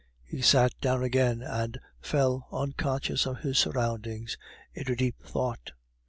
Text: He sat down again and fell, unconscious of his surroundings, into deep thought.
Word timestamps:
He 0.25 0.41
sat 0.41 0.73
down 0.81 1.03
again 1.03 1.43
and 1.43 1.79
fell, 2.01 2.47
unconscious 2.51 3.27
of 3.27 3.41
his 3.41 3.59
surroundings, 3.59 4.35
into 4.73 4.95
deep 4.95 5.21
thought. 5.23 5.73